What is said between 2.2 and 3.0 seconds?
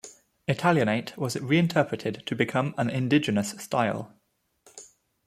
to become an